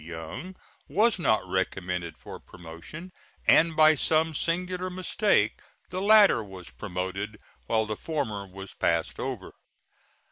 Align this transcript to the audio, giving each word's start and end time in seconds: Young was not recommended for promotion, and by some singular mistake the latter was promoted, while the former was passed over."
Young 0.03 0.55
was 0.89 1.19
not 1.19 1.47
recommended 1.47 2.17
for 2.17 2.39
promotion, 2.39 3.11
and 3.45 3.75
by 3.75 3.93
some 3.93 4.33
singular 4.33 4.89
mistake 4.89 5.59
the 5.91 6.01
latter 6.01 6.43
was 6.43 6.71
promoted, 6.71 7.39
while 7.67 7.85
the 7.85 7.95
former 7.95 8.47
was 8.47 8.73
passed 8.73 9.19
over." 9.19 9.53